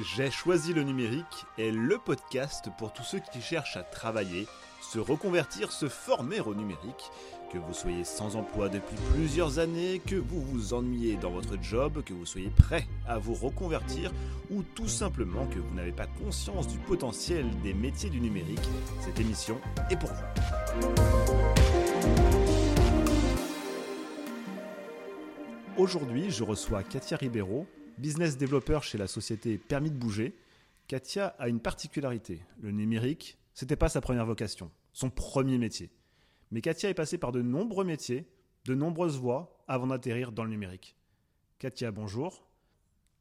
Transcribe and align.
J'ai 0.00 0.30
choisi 0.30 0.72
le 0.72 0.84
numérique 0.84 1.44
est 1.58 1.70
le 1.70 1.98
podcast 1.98 2.70
pour 2.78 2.94
tous 2.94 3.02
ceux 3.02 3.18
qui 3.30 3.42
cherchent 3.42 3.76
à 3.76 3.82
travailler, 3.82 4.46
se 4.80 4.98
reconvertir, 4.98 5.70
se 5.70 5.86
former 5.86 6.40
au 6.40 6.54
numérique. 6.54 7.10
Que 7.52 7.58
vous 7.58 7.74
soyez 7.74 8.02
sans 8.04 8.36
emploi 8.36 8.70
depuis 8.70 8.96
plusieurs 9.12 9.58
années, 9.58 10.00
que 10.06 10.16
vous 10.16 10.40
vous 10.40 10.72
ennuyez 10.72 11.16
dans 11.16 11.30
votre 11.30 11.62
job, 11.62 12.02
que 12.04 12.14
vous 12.14 12.24
soyez 12.24 12.48
prêt 12.48 12.86
à 13.06 13.18
vous 13.18 13.34
reconvertir 13.34 14.10
ou 14.50 14.62
tout 14.62 14.88
simplement 14.88 15.46
que 15.48 15.58
vous 15.58 15.74
n'avez 15.74 15.92
pas 15.92 16.06
conscience 16.06 16.68
du 16.68 16.78
potentiel 16.78 17.44
des 17.62 17.74
métiers 17.74 18.08
du 18.08 18.22
numérique, 18.22 18.66
cette 19.02 19.20
émission 19.20 19.60
est 19.90 19.96
pour 19.96 20.08
vous. 20.08 20.24
Aujourd'hui, 25.76 26.30
je 26.30 26.44
reçois 26.44 26.82
Katia 26.82 27.18
Ribeiro, 27.18 27.66
business 28.02 28.36
développeur 28.36 28.82
chez 28.82 28.98
la 28.98 29.06
société 29.06 29.58
Permis 29.58 29.92
de 29.92 29.96
bouger, 29.96 30.34
Katia 30.88 31.28
a 31.38 31.48
une 31.48 31.60
particularité. 31.60 32.42
Le 32.60 32.72
numérique, 32.72 33.38
c'était 33.54 33.76
pas 33.76 33.88
sa 33.88 34.00
première 34.00 34.26
vocation, 34.26 34.72
son 34.92 35.08
premier 35.08 35.56
métier. 35.56 35.88
Mais 36.50 36.60
Katia 36.60 36.90
est 36.90 36.94
passée 36.94 37.16
par 37.16 37.30
de 37.30 37.42
nombreux 37.42 37.84
métiers, 37.84 38.26
de 38.64 38.74
nombreuses 38.74 39.18
voies 39.18 39.64
avant 39.68 39.86
d'atterrir 39.86 40.32
dans 40.32 40.42
le 40.42 40.50
numérique. 40.50 40.96
Katia, 41.60 41.92
bonjour. 41.92 42.44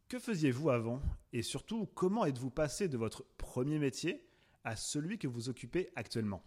Que 0.10 0.18
faisiez-vous 0.18 0.72
avant 0.72 1.00
Et 1.32 1.44
surtout, 1.44 1.88
comment 1.94 2.26
êtes-vous 2.26 2.50
passé 2.50 2.88
de 2.88 2.98
votre 2.98 3.24
premier 3.38 3.78
métier 3.78 4.26
à 4.64 4.76
celui 4.76 5.20
que 5.20 5.28
vous 5.28 5.48
occupez 5.48 5.92
actuellement? 5.96 6.42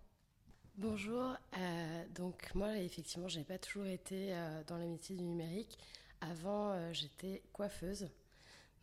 Bonjour, 0.77 1.37
euh, 1.57 2.05
donc 2.17 2.53
moi 2.57 2.77
effectivement 2.79 3.29
je 3.29 3.39
n'ai 3.39 3.45
pas 3.45 3.59
toujours 3.59 3.87
été 3.87 4.35
euh, 4.35 4.65
dans 4.67 4.77
le 4.77 4.89
métier 4.89 5.15
du 5.15 5.23
numérique. 5.23 5.79
Avant 6.21 6.73
euh, 6.73 6.93
j'étais 6.93 7.43
coiffeuse, 7.53 8.09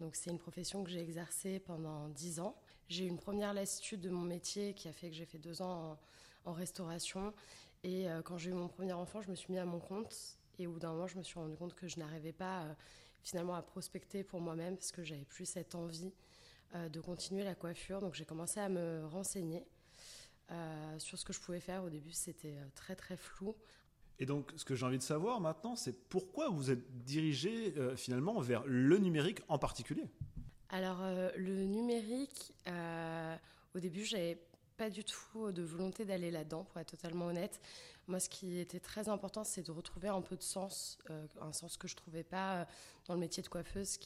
donc 0.01 0.15
c'est 0.15 0.29
une 0.29 0.37
profession 0.37 0.83
que 0.83 0.89
j'ai 0.89 0.99
exercée 0.99 1.59
pendant 1.59 2.09
dix 2.09 2.41
ans. 2.41 2.55
J'ai 2.89 3.05
eu 3.05 3.07
une 3.07 3.19
première 3.19 3.53
lassitude 3.53 4.01
de 4.01 4.09
mon 4.09 4.21
métier 4.21 4.73
qui 4.73 4.89
a 4.89 4.93
fait 4.93 5.09
que 5.09 5.15
j'ai 5.15 5.25
fait 5.25 5.37
deux 5.37 5.61
ans 5.61 5.97
en, 6.43 6.51
restauration. 6.51 7.33
Et 7.83 8.07
quand 8.25 8.37
j'ai 8.37 8.49
eu 8.49 8.53
mon 8.53 8.67
premier 8.67 8.93
enfant, 8.93 9.21
je 9.21 9.29
me 9.29 9.35
suis 9.35 9.53
mis 9.53 9.59
à 9.59 9.65
mon 9.65 9.79
compte. 9.79 10.37
Et 10.59 10.67
au 10.67 10.73
bout 10.73 10.79
d'un 10.79 10.91
moment, 10.91 11.07
je 11.07 11.17
me 11.17 11.23
suis 11.23 11.39
rendu 11.39 11.55
compte 11.55 11.73
que 11.75 11.87
je 11.87 11.99
n'arrivais 11.99 12.33
pas 12.33 12.65
finalement 13.21 13.55
à 13.55 13.61
prospecter 13.61 14.23
pour 14.23 14.41
moi-même 14.41 14.75
parce 14.75 14.91
que 14.91 15.03
j'avais 15.03 15.23
plus 15.23 15.45
cette 15.45 15.75
envie 15.75 16.11
de 16.73 16.99
continuer 16.99 17.43
la 17.43 17.55
coiffure. 17.55 18.01
Donc 18.01 18.15
j'ai 18.15 18.25
commencé 18.25 18.59
à 18.59 18.67
me 18.67 19.05
renseigner. 19.05 19.65
Euh, 20.51 20.99
sur 20.99 21.17
ce 21.17 21.23
que 21.23 21.31
je 21.31 21.39
pouvais 21.39 21.61
faire. 21.61 21.83
Au 21.83 21.89
début, 21.89 22.11
c'était 22.11 22.57
euh, 22.57 22.65
très 22.75 22.95
très 22.95 23.15
flou. 23.15 23.55
Et 24.21 24.25
donc, 24.27 24.53
ce 24.55 24.63
que 24.63 24.75
j'ai 24.75 24.85
envie 24.85 24.99
de 24.99 25.03
savoir 25.03 25.41
maintenant, 25.41 25.75
c'est 25.75 26.07
pourquoi 26.07 26.47
vous 26.47 26.69
êtes 26.69 27.03
dirigé 27.03 27.73
euh, 27.77 27.95
finalement 27.95 28.39
vers 28.39 28.63
le 28.67 28.99
numérique 28.99 29.39
en 29.47 29.57
particulier? 29.57 30.07
Alors, 30.69 31.01
le 31.35 31.65
numérique, 31.65 32.53
au 33.75 33.79
début, 33.79 34.05
j'avais 34.05 34.37
pas 34.77 34.89
du 34.89 35.03
tout 35.03 35.51
de 35.51 35.63
volonté 35.63 36.05
d'aller 36.05 36.31
là-dedans, 36.31 36.63
pour 36.63 36.79
être 36.79 36.91
totalement 36.91 37.25
honnête. 37.25 37.59
Moi, 38.07 38.21
ce 38.21 38.29
qui 38.29 38.57
était 38.57 38.79
très 38.79 39.09
important, 39.09 39.43
c'est 39.43 39.63
de 39.63 39.71
retrouver 39.71 40.07
un 40.07 40.21
peu 40.21 40.37
de 40.37 40.41
sens, 40.43 40.97
un 41.41 41.51
sens 41.51 41.75
que 41.75 41.89
je 41.89 41.95
trouvais 41.97 42.23
pas 42.23 42.67
dans 43.05 43.15
le 43.15 43.19
métier 43.19 43.43
de 43.43 43.49
coiffeuse, 43.49 43.99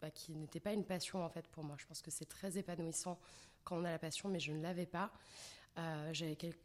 bah, 0.00 0.10
qui 0.10 0.34
n'était 0.34 0.60
pas 0.60 0.72
une 0.72 0.84
passion 0.84 1.22
en 1.22 1.28
fait 1.28 1.46
pour 1.48 1.62
moi. 1.62 1.76
Je 1.78 1.86
pense 1.86 2.00
que 2.00 2.10
c'est 2.10 2.24
très 2.24 2.56
épanouissant 2.56 3.18
quand 3.64 3.76
on 3.76 3.84
a 3.84 3.90
la 3.90 3.98
passion, 3.98 4.28
mais 4.28 4.40
je 4.40 4.52
ne 4.52 4.62
l'avais 4.62 4.86
pas. 4.86 5.12
Euh, 5.78 6.12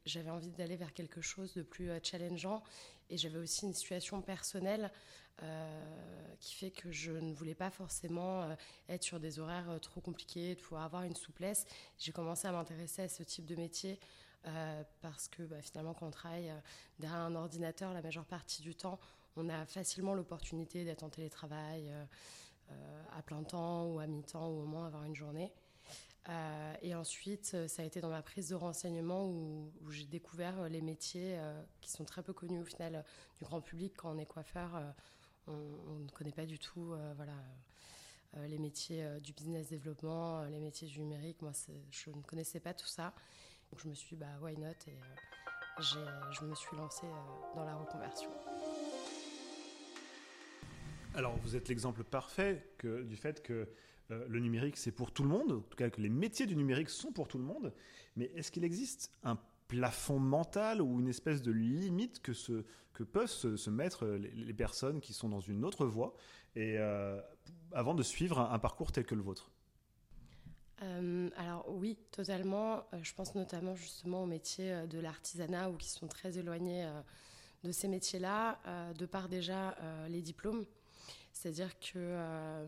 j'avais 0.05 0.29
envie 0.29 0.51
d'aller 0.51 0.77
vers 0.77 0.93
quelque 0.93 1.21
chose 1.21 1.53
de 1.53 1.63
plus 1.63 1.89
euh, 1.89 1.99
challengeant 2.01 2.63
et 3.09 3.17
j'avais 3.17 3.39
aussi 3.39 3.65
une 3.65 3.73
situation 3.73 4.21
personnelle 4.21 4.89
euh, 5.43 6.35
qui 6.39 6.55
fait 6.55 6.71
que 6.71 6.91
je 6.91 7.11
ne 7.11 7.33
voulais 7.33 7.55
pas 7.55 7.69
forcément 7.69 8.55
être 8.87 9.03
sur 9.03 9.19
des 9.19 9.39
horaires 9.39 9.79
trop 9.81 9.99
compliqués, 9.99 10.55
de 10.55 10.61
pouvoir 10.61 10.83
avoir 10.83 11.03
une 11.03 11.15
souplesse. 11.15 11.65
J'ai 11.97 12.13
commencé 12.13 12.47
à 12.47 12.53
m'intéresser 12.53 13.01
à 13.03 13.09
ce 13.09 13.23
type 13.23 13.45
de 13.45 13.55
métier 13.55 13.99
parce 15.01 15.27
que 15.27 15.43
bah, 15.43 15.61
finalement 15.61 15.93
quand 15.93 16.07
on 16.07 16.11
travaille 16.11 16.51
derrière 16.99 17.19
un 17.19 17.35
ordinateur 17.35 17.93
la 17.93 18.01
majeure 18.01 18.25
partie 18.25 18.61
du 18.61 18.75
temps, 18.75 18.99
on 19.35 19.49
a 19.49 19.65
facilement 19.65 20.13
l'opportunité 20.13 20.85
d'être 20.85 21.03
en 21.03 21.09
télétravail 21.09 21.91
à 23.11 23.21
plein 23.23 23.43
temps 23.43 23.87
ou 23.87 23.99
à 23.99 24.07
mi-temps 24.07 24.47
ou 24.47 24.61
au 24.61 24.65
moins 24.65 24.87
avoir 24.87 25.03
une 25.03 25.15
journée. 25.15 25.51
Euh, 26.29 26.73
et 26.81 26.93
ensuite, 26.93 27.51
euh, 27.55 27.67
ça 27.67 27.81
a 27.81 27.85
été 27.85 27.99
dans 27.99 28.09
ma 28.09 28.21
prise 28.21 28.49
de 28.49 28.55
renseignement 28.55 29.25
où, 29.25 29.71
j'ai 29.89 30.05
découvert 30.05 30.59
euh, 30.61 30.67
les 30.69 30.81
métiers 30.81 31.39
qui 31.81 31.89
sont 31.89 32.05
très 32.05 32.21
peu 32.21 32.33
connus 32.33 32.61
au 32.61 32.65
final 32.65 33.03
du 33.37 33.43
grand 33.43 33.61
public. 33.61 33.93
Quand 33.97 34.15
on 34.15 34.17
est 34.17 34.25
coiffeur, 34.25 34.69
on, 35.47 35.53
ne 35.99 36.09
connaît 36.11 36.31
pas 36.31 36.45
du 36.45 36.59
tout 36.59 36.93
voilà, 37.15 37.33
les 38.47 38.57
métiers 38.57 39.05
du 39.21 39.33
business 39.33 39.69
développement, 39.69 40.43
les 40.45 40.59
métiers 40.59 40.87
du 40.87 40.99
numérique. 40.99 41.41
Moi, 41.41 41.51
je 41.89 42.09
ne 42.09 42.21
connaissais 42.21 42.59
pas 42.59 42.73
tout 42.73 42.87
ça. 42.87 43.13
Donc 43.71 43.81
je 43.81 43.87
me 43.87 43.93
suis 43.93 44.15
dit, 44.15 44.21
bah, 44.21 44.39
why 44.41 44.57
not? 44.57 44.69
Et 44.87 44.97
je 45.79 46.45
me 46.45 46.55
suis 46.55 46.77
lancée 46.77 47.07
dans 47.55 47.65
la 47.65 47.75
reconversion. 47.75 48.29
Alors, 51.13 51.35
vous 51.43 51.57
êtes 51.57 51.67
l'exemple 51.67 52.05
parfait 52.05 52.65
du 52.83 53.17
fait 53.17 53.43
que 53.43 53.67
euh, 54.11 54.25
le 54.29 54.39
numérique, 54.39 54.77
c'est 54.77 54.91
pour 54.91 55.11
tout 55.11 55.23
le 55.23 55.29
monde, 55.29 55.51
en 55.51 55.59
tout 55.59 55.77
cas 55.77 55.89
que 55.89 55.99
les 55.99 56.09
métiers 56.09 56.45
du 56.45 56.55
numérique 56.55 56.89
sont 56.89 57.11
pour 57.11 57.27
tout 57.27 57.37
le 57.37 57.43
monde, 57.43 57.73
mais 58.15 58.31
est-ce 58.35 58.51
qu'il 58.51 58.63
existe 58.63 59.11
un 59.23 59.37
plafond 59.67 60.19
mental 60.19 60.81
ou 60.81 60.99
une 60.99 61.09
espèce 61.09 61.41
de 61.41 61.51
limite 61.51 62.21
que, 62.21 62.31
que 62.93 63.03
peuvent 63.03 63.29
se, 63.29 63.69
mettre 63.69 64.05
les, 64.05 64.53
personnes 64.53 65.01
qui 65.01 65.13
sont 65.13 65.27
dans 65.27 65.39
une 65.41 65.65
autre 65.65 65.85
voie 65.85 66.13
et, 66.55 66.77
euh, 66.77 67.19
avant 67.73 67.93
de 67.93 68.03
suivre 68.03 68.39
un, 68.39 68.59
parcours 68.59 68.91
tel 68.91 69.05
que 69.05 69.15
le 69.15 69.21
vôtre? 69.21 69.51
Euh, 70.81 71.29
alors 71.35 71.65
oui, 71.69 71.97
totalement. 72.11 72.85
je 73.01 73.13
pense 73.13 73.35
notamment 73.35 73.75
justement 73.75 74.23
aux 74.23 74.27
métiers 74.27 74.87
de 74.87 74.99
l'artisanat 74.99 75.69
ou 75.69 75.75
qui 75.75 75.89
sont 75.89 76.07
très 76.07 76.37
éloignés 76.37 76.89
de 77.63 77.71
ces 77.71 77.87
métiers-là, 77.87 78.59
de 78.97 79.05
par 79.05 79.29
déjà 79.29 79.77
les 80.09 80.21
diplômes. 80.21 80.65
C'est-à-dire 81.41 81.79
que 81.79 81.93
euh, 81.95 82.65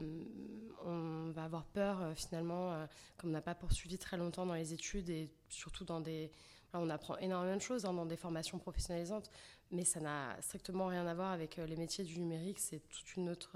on 0.84 1.32
va 1.32 1.44
avoir 1.44 1.64
peur 1.66 2.02
euh, 2.02 2.16
finalement, 2.16 2.74
euh, 2.74 2.86
comme 3.18 3.30
on 3.30 3.34
n'a 3.34 3.42
pas 3.42 3.54
poursuivi 3.54 4.00
très 4.00 4.18
longtemps 4.18 4.48
dans 4.48 4.56
les 4.56 4.74
études 4.74 5.10
et 5.10 5.30
surtout 5.50 5.86
dans 5.86 6.02
des, 6.02 6.32
on 6.74 6.90
apprend 6.90 7.18
énormément 7.18 7.56
de 7.56 7.62
choses 7.62 7.86
hein, 7.86 7.94
dans 7.94 8.08
des 8.08 8.18
formations 8.18 8.58
professionnalisantes, 8.58 9.30
mais 9.70 9.86
ça 9.86 10.00
n'a 10.00 10.36
strictement 10.42 10.88
rien 10.88 11.06
à 11.06 11.14
voir 11.14 11.32
avec 11.32 11.58
les 11.58 11.76
métiers 11.76 12.04
du 12.04 12.20
numérique. 12.20 12.58
C'est 12.60 12.80
toute 12.90 13.16
une 13.16 13.30
autre 13.30 13.56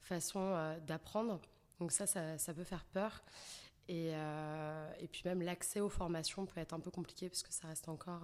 façon 0.00 0.76
d'apprendre. 0.86 1.40
Donc 1.80 1.90
ça, 1.90 2.06
ça, 2.06 2.54
peut 2.54 2.64
faire 2.64 2.84
peur. 2.84 3.24
Et, 3.88 4.12
et, 5.00 5.08
puis 5.08 5.22
même 5.26 5.42
l'accès 5.42 5.80
aux 5.80 5.90
formations 5.90 6.46
peut 6.46 6.60
être 6.60 6.72
un 6.72 6.80
peu 6.80 6.90
compliqué 6.90 7.28
parce 7.28 7.42
que 7.42 7.52
ça 7.52 7.68
reste 7.68 7.88
encore 7.88 8.22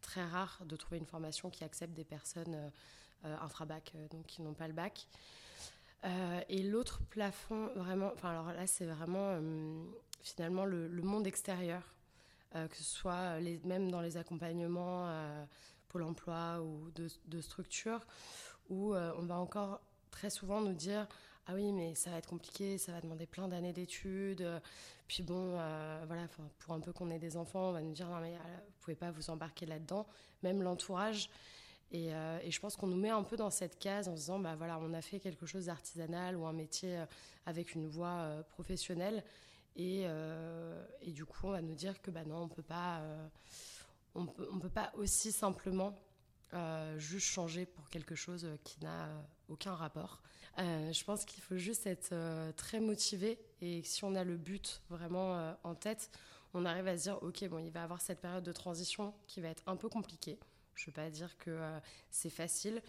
très 0.00 0.24
rare 0.24 0.58
de 0.64 0.74
trouver 0.74 0.98
une 0.98 1.06
formation 1.06 1.50
qui 1.50 1.64
accepte 1.64 1.92
des 1.92 2.04
personnes 2.04 2.70
infra-bac, 3.22 3.92
donc 4.10 4.26
qui 4.26 4.40
n'ont 4.40 4.54
pas 4.54 4.68
le 4.68 4.72
bac. 4.72 5.06
Euh, 6.04 6.40
et 6.48 6.62
l'autre 6.62 7.00
plafond, 7.10 7.70
vraiment, 7.76 8.10
enfin 8.12 8.30
alors 8.30 8.52
là 8.52 8.66
c'est 8.66 8.86
vraiment 8.86 9.36
euh, 9.40 9.84
finalement 10.22 10.64
le, 10.64 10.88
monde 11.02 11.26
extérieur, 11.26 11.82
euh, 12.56 12.66
que 12.66 12.76
ce 12.76 12.82
soit 12.82 13.38
même 13.64 13.90
dans 13.90 14.00
les 14.00 14.16
accompagnements 14.16 15.08
Pôle 15.88 16.02
emploi 16.04 16.60
ou 16.62 16.90
de 16.94 17.40
structures, 17.40 18.06
où 18.70 18.94
on 18.94 19.22
va 19.26 19.36
encore 19.36 19.80
très 20.10 20.30
souvent 20.30 20.60
nous 20.60 20.72
dire 20.72 21.06
ah 21.46 21.54
oui 21.54 21.72
mais 21.72 21.94
ça 21.94 22.10
va 22.10 22.18
être 22.18 22.28
compliqué, 22.28 22.78
ça 22.78 22.92
va 22.92 23.00
demander 23.00 23.26
plein 23.26 23.48
d'années 23.48 23.72
d'études, 23.72 24.46
puis 25.08 25.22
bon 25.22 25.52
voilà, 26.06 26.28
pour 26.60 26.74
un 26.74 26.80
peu 26.80 26.92
qu'on 26.92 27.10
ait 27.10 27.18
des 27.18 27.36
enfants, 27.36 27.70
on 27.70 27.72
va 27.72 27.82
nous 27.82 27.92
dire 27.92 28.08
non 28.08 28.20
mais 28.20 28.32
vous 28.32 28.80
pouvez 28.80 28.94
pas 28.94 29.10
vous 29.10 29.28
embarquer 29.28 29.66
là-dedans, 29.66 30.06
même 30.42 30.62
l'entourage. 30.62 31.30
Euh, 31.94 32.38
et, 32.42 32.50
je 32.50 32.60
pense 32.60 32.76
qu'on 32.76 32.86
nous 32.86 32.96
met 32.96 33.10
un 33.10 33.22
peu 33.22 33.36
dans 33.36 33.50
cette 33.50 33.78
case 33.78 34.08
en 34.08 34.12
se 34.12 34.20
disant, 34.20 34.38
bah 34.38 34.54
voilà, 34.56 34.78
on 34.80 34.92
a 34.94 35.02
fait 35.02 35.20
quelque 35.20 35.46
chose 35.46 35.66
d'artisanal 35.66 36.36
ou 36.36 36.46
un 36.46 36.52
métier 36.52 36.96
euh, 36.96 37.06
avec 37.46 37.74
une 37.74 37.86
voie 37.86 38.08
euh, 38.08 38.42
professionnelle. 38.42 39.22
Et, 39.76 40.06
du 41.06 41.24
coup, 41.24 41.46
on 41.46 41.50
va 41.50 41.62
nous 41.62 41.74
dire 41.74 42.00
que 42.02 42.10
bah 42.10 42.24
non, 42.26 42.42
on 42.42 42.48
peut 42.48 42.62
pas, 42.62 43.00
on 44.14 44.26
on 44.52 44.58
peut, 44.58 44.68
pas 44.68 44.92
aussi 44.96 45.32
simplement 45.32 45.94
juste 46.98 47.26
changer 47.26 47.66
pour 47.66 47.88
quelque 47.88 48.14
chose 48.14 48.46
qui 48.64 48.80
n'a 48.80 49.08
aucun 49.48 49.74
rapport. 49.74 50.22
je 50.58 51.04
pense 51.04 51.24
qu'il 51.24 51.42
faut 51.42 51.56
juste 51.56 51.86
être 51.86 52.14
très 52.56 52.80
motivé 52.80 53.38
et 53.60 53.82
si 53.82 54.04
on 54.04 54.14
a 54.14 54.24
le 54.24 54.36
but 54.36 54.82
vraiment 54.90 55.56
en 55.64 55.74
tête, 55.74 56.10
on 56.54 56.64
arrive 56.64 56.86
à 56.88 56.98
se 56.98 57.04
dire, 57.04 57.22
ok, 57.22 57.48
bon, 57.48 57.58
il 57.58 57.70
va 57.70 57.80
y 57.80 57.82
avoir 57.82 58.00
cette 58.00 58.20
période 58.20 58.44
de 58.44 58.52
transition 58.52 59.14
qui 59.26 59.40
va 59.40 59.48
être 59.48 59.62
un 59.66 59.76
peu 59.76 59.88
compliquée 59.88 60.38
je 60.74 60.84
ne 60.84 60.86
veux 60.86 60.92
pas 60.92 61.10
dire 61.10 61.36
que 61.38 61.50
euh, 61.50 61.78
c'est 62.10 62.30
facile, 62.30 62.82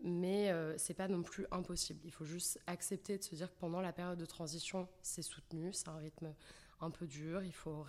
mais 0.00 0.50
euh, 0.50 0.76
c'est 0.78 0.94
pas 0.94 1.08
non 1.08 1.22
plus 1.22 1.46
impossible. 1.50 2.00
Il 2.04 2.12
faut 2.12 2.24
juste 2.24 2.60
accepter 2.66 3.18
de 3.18 3.22
se 3.22 3.34
dire 3.34 3.50
que 3.52 3.58
pendant 3.58 3.80
la 3.80 3.92
période 3.92 4.18
de 4.18 4.26
transition, 4.26 4.88
c'est 5.02 5.22
soutenu, 5.22 5.72
c'est 5.72 5.88
un 5.88 5.96
rythme 5.96 6.34
un 6.80 6.90
peu 6.90 7.06
dur, 7.06 7.42
il 7.42 7.54
faut 7.54 7.84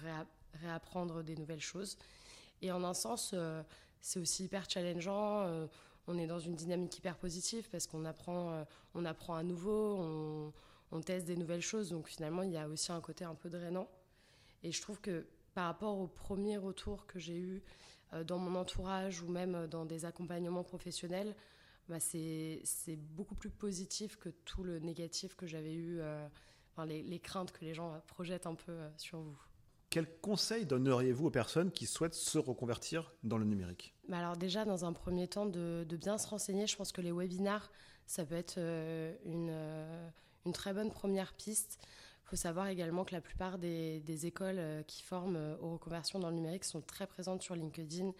réapprendre 0.61 1.23
des 1.23 1.35
nouvelles 1.35 1.61
choses. 1.61 1.97
Et 2.61 2.71
en 2.71 2.83
un 2.83 2.93
sens, 2.93 3.31
euh, 3.33 3.61
c'est 4.01 4.19
aussi 4.19 4.45
hyper 4.45 4.69
challengeant. 4.69 5.67
on 6.07 6.17
est 6.17 6.27
dans 6.27 6.39
une 6.39 6.55
dynamique 6.55 6.97
hyper 6.97 7.17
positive 7.17 7.69
parce 7.69 7.87
qu'on 7.87 8.05
apprend, 8.05 8.65
on 8.95 9.05
apprend 9.05 9.35
à 9.35 9.43
nouveau, 9.43 10.53
on, 10.91 11.01
teste 11.01 11.25
des 11.25 11.35
nouvelles 11.35 11.61
choses. 11.61 11.89
Donc 11.89 12.07
finalement, 12.07 12.43
il 12.43 12.51
y 12.51 12.57
a 12.57 12.67
aussi 12.67 12.91
un 12.91 13.01
côté 13.01 13.25
un 13.25 13.35
peu 13.35 13.49
drainant. 13.49 13.87
Et 14.63 14.71
je 14.71 14.81
trouve 14.81 14.99
que 15.01 15.25
par 15.53 15.65
rapport 15.65 15.97
au 15.97 16.07
premier 16.07 16.57
retour 16.57 17.05
que 17.05 17.19
j'ai 17.19 17.37
eu 17.37 17.63
euh, 18.13 18.23
dans 18.23 18.37
mon 18.37 18.57
entourage 18.59 19.21
ou 19.21 19.27
même 19.27 19.67
dans 19.67 19.85
des 19.85 20.05
accompagnements 20.05 20.63
professionnels, 20.63 21.35
bah 21.87 21.99
c'est 21.99 22.61
beaucoup 22.95 23.35
plus 23.35 23.49
positif 23.49 24.15
que 24.17 24.29
tout 24.29 24.63
le 24.63 24.79
négatif 24.79 25.35
que 25.35 25.47
j'avais 25.47 25.73
eu, 25.73 25.99
euh, 25.99 26.27
les, 26.85 27.19
craintes 27.19 27.51
que 27.51 27.65
les 27.65 27.73
gens 27.73 27.99
projettent 28.07 28.45
un 28.45 28.55
peu 28.55 28.71
euh, 28.71 28.89
sur 28.97 29.19
vous. 29.19 29.37
Quels 29.89 30.19
conseils 30.21 30.65
donneriez-vous 30.65 31.27
aux 31.27 31.31
personnes 31.31 31.71
qui 31.71 31.85
souhaitent 31.85 32.13
se 32.13 32.37
reconvertir 32.37 33.11
dans 33.23 33.37
le 33.37 33.45
numérique? 33.45 33.93
Bah 34.07 34.19
Alors 34.19 34.37
déjà, 34.37 34.65
dans 34.65 34.85
un 34.85 34.93
premier 34.93 35.27
temps, 35.27 35.45
de, 35.45 35.85
bien 35.99 36.17
se 36.17 36.27
renseigner. 36.27 36.67
Je 36.67 36.75
pense 36.75 36.91
que 36.91 37.01
les 37.01 37.11
webinars, 37.11 37.71
ça 38.05 38.23
peut 38.23 38.35
être 38.35 38.59
une, 39.25 39.51
une 40.45 40.53
très 40.53 40.73
bonne 40.73 40.91
première 40.91 41.33
piste. 41.33 41.79
Il 42.29 42.29
faut 42.29 42.35
savoir 42.35 42.67
également 42.67 43.05
que 43.05 43.13
la 43.13 43.21
plupart 43.21 43.57
des, 43.57 44.25
écoles 44.27 44.59
euh, 44.59 44.83
qui 44.83 45.01
forment 45.01 45.35
euh, 45.35 45.57
aux 45.61 45.71
reconversions 45.71 46.19
dans 46.19 46.29
le 46.29 46.35
numérique 46.35 46.63
sont 46.63 46.81
très 46.81 47.07
présentes 47.07 47.41
sur 47.41 47.55
LinkedIn 47.55 48.11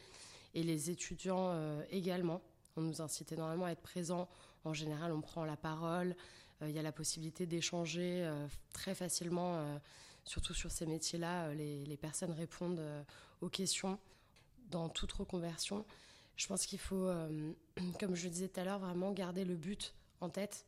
et 0.55 0.63
les 0.63 0.89
étudiants 0.89 1.51
euh, 1.51 1.83
également. 1.91 2.41
On 2.75 2.81
nous 2.81 3.03
incite 3.03 3.31
énormément 3.31 3.65
à 3.65 3.71
être 3.71 3.83
présents. 3.83 4.27
En 4.63 4.73
général, 4.73 5.11
on 5.11 5.21
prend 5.21 5.45
la 5.45 5.57
parole. 5.57 6.15
Il 6.61 6.71
y 6.71 6.79
a 6.79 6.81
la 6.81 6.91
possibilité 6.91 7.45
d'échanger 7.45 8.29
très 8.73 8.93
facilement, 8.93 9.79
surtout 10.29 10.53
sur 10.53 10.71
ces 10.71 10.85
métiers-là. 10.85 11.53
Les, 11.53 11.85
les, 11.85 11.97
personnes 11.97 12.31
répondent 12.31 12.81
aux 13.41 13.49
questions 13.49 13.97
dans 14.69 14.87
toute 14.87 15.11
reconversion. 15.11 15.85
Je 16.37 16.47
pense 16.47 16.65
qu'il 16.65 16.79
faut, 16.79 17.09
comme 17.99 18.15
je 18.15 18.25
le 18.25 18.29
disais 18.29 18.47
tout 18.47 18.59
à 18.59 18.63
l'heure, 18.63 18.79
vraiment 18.79 19.11
garder 19.11 19.43
le 19.43 19.55
but 19.55 19.93
en 20.21 20.29
tête 20.29 20.65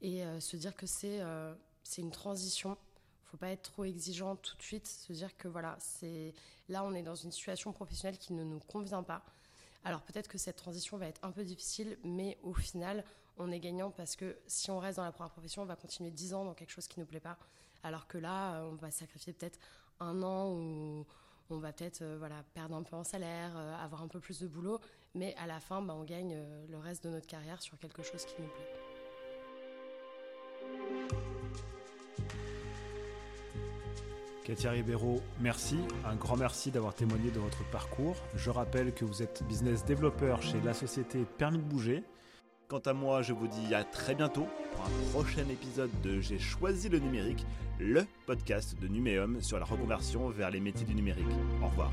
et 0.00 0.24
euh, 0.24 0.40
se 0.40 0.56
dire 0.56 0.76
que 0.76 0.86
c'est 0.86 1.20
euh, 1.20 1.54
une 1.96 2.10
transition. 2.10 2.76
Il 3.24 3.30
faut 3.30 3.36
pas 3.36 3.50
être 3.50 3.72
trop 3.72 3.84
exigeant 3.84 4.36
tout 4.36 4.56
de 4.56 4.62
suite, 4.62 4.86
se 4.86 5.12
dire 5.12 5.36
que 5.36 5.48
voilà, 5.48 5.76
c'est 5.80 6.32
là 6.68 6.82
on 6.84 6.94
est 6.94 7.02
dans 7.02 7.14
une 7.14 7.30
situation 7.32 7.72
professionnelle 7.72 8.18
qui 8.18 8.32
ne 8.32 8.42
nous 8.42 8.60
convient 8.60 9.02
pas. 9.02 9.22
Alors 9.84 10.02
peut-être 10.02 10.28
que 10.28 10.38
cette 10.38 10.56
transition 10.56 10.96
va 10.96 11.06
être 11.06 11.22
un 11.22 11.30
peu 11.30 11.44
difficile, 11.44 11.98
mais 12.04 12.38
au 12.42 12.54
final, 12.54 13.04
on 13.36 13.50
est 13.50 13.60
gagnant 13.60 13.90
parce 13.90 14.16
que 14.16 14.36
si 14.46 14.70
on 14.70 14.78
reste 14.78 14.96
dans 14.96 15.04
la 15.04 15.12
première 15.12 15.30
profession, 15.30 15.62
on 15.62 15.66
va 15.66 15.76
continuer 15.76 16.10
10 16.10 16.34
ans 16.34 16.44
dans 16.44 16.54
quelque 16.54 16.70
chose 16.70 16.88
qui 16.88 16.98
ne 16.98 17.04
nous 17.04 17.08
plaît 17.08 17.20
pas. 17.20 17.38
Alors 17.82 18.06
que 18.06 18.18
là, 18.18 18.62
on 18.64 18.74
va 18.74 18.90
sacrifier 18.90 19.32
peut-être 19.32 19.58
un 20.00 20.22
an 20.22 20.52
où 20.52 21.06
on 21.50 21.58
va 21.58 21.72
peut-être 21.72 22.02
euh, 22.02 22.16
voilà, 22.18 22.42
perdre 22.54 22.76
un 22.76 22.82
peu 22.82 22.96
en 22.96 23.04
salaire, 23.04 23.56
avoir 23.82 24.02
un 24.02 24.08
peu 24.08 24.20
plus 24.20 24.40
de 24.40 24.46
boulot, 24.46 24.80
mais 25.14 25.34
à 25.36 25.46
la 25.46 25.60
fin, 25.60 25.80
bah, 25.80 25.94
on 25.96 26.04
gagne 26.04 26.36
le 26.68 26.78
reste 26.78 27.04
de 27.04 27.10
notre 27.10 27.26
carrière 27.26 27.62
sur 27.62 27.78
quelque 27.78 28.02
chose 28.02 28.24
qui 28.24 28.34
nous 28.40 28.48
plaît. 28.48 28.88
Katia 34.48 34.70
Ribeiro, 34.70 35.20
merci. 35.40 35.76
Un 36.06 36.16
grand 36.16 36.38
merci 36.38 36.70
d'avoir 36.70 36.94
témoigné 36.94 37.30
de 37.30 37.38
votre 37.38 37.68
parcours. 37.70 38.16
Je 38.34 38.48
rappelle 38.48 38.94
que 38.94 39.04
vous 39.04 39.22
êtes 39.22 39.42
business 39.46 39.84
développeur 39.84 40.40
chez 40.40 40.58
la 40.62 40.72
société 40.72 41.26
Permis 41.36 41.58
de 41.58 41.64
Bouger. 41.64 42.02
Quant 42.66 42.78
à 42.78 42.94
moi, 42.94 43.20
je 43.20 43.34
vous 43.34 43.46
dis 43.46 43.74
à 43.74 43.84
très 43.84 44.14
bientôt 44.14 44.46
pour 44.72 44.86
un 44.86 45.10
prochain 45.10 45.46
épisode 45.50 45.90
de 46.02 46.22
J'ai 46.22 46.38
choisi 46.38 46.88
le 46.88 46.98
numérique, 46.98 47.44
le 47.78 48.04
podcast 48.26 48.76
de 48.80 48.88
Numéum 48.88 49.40
sur 49.40 49.58
la 49.58 49.64
reconversion 49.64 50.28
vers 50.30 50.50
les 50.50 50.60
métiers 50.60 50.86
du 50.86 50.94
numérique. 50.94 51.26
Au 51.62 51.68
revoir. 51.68 51.90